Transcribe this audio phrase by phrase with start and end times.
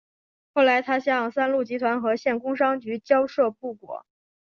[0.55, 4.03] 后来他向三鹿集团和县工商局交涉不果。